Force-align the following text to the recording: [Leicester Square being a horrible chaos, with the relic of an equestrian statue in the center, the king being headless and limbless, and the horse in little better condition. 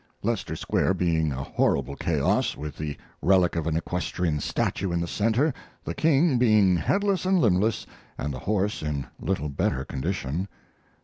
[Leicester 0.23 0.55
Square 0.55 0.95
being 0.95 1.31
a 1.31 1.43
horrible 1.43 1.95
chaos, 1.95 2.57
with 2.57 2.75
the 2.75 2.97
relic 3.21 3.55
of 3.55 3.67
an 3.67 3.75
equestrian 3.77 4.39
statue 4.39 4.91
in 4.91 4.99
the 4.99 5.07
center, 5.07 5.53
the 5.83 5.93
king 5.93 6.39
being 6.39 6.75
headless 6.75 7.23
and 7.23 7.39
limbless, 7.39 7.85
and 8.17 8.33
the 8.33 8.39
horse 8.39 8.81
in 8.81 9.05
little 9.19 9.47
better 9.47 9.85
condition. 9.85 10.47